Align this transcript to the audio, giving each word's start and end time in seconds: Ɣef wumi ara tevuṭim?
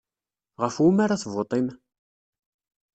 Ɣef 0.61 0.75
wumi 0.81 1.01
ara 1.03 1.21
tevuṭim? 1.21 1.67